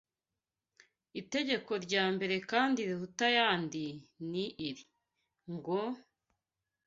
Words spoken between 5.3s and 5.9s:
ngo: